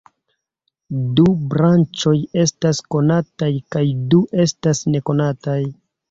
[1.17, 2.13] Du branĉoj
[2.43, 5.59] estas konataj kaj du estas nekonataj.